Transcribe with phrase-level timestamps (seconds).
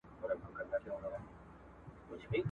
[0.29, 2.39] لا په غاړه د لوټونو امېلونه..